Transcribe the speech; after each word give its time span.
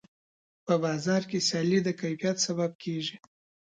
په 0.65 0.73
بازار 0.83 1.21
کې 1.29 1.39
سیالي 1.47 1.79
د 1.83 1.89
کیفیت 2.01 2.37
سبب 2.47 2.71
کېږي. 2.83 3.15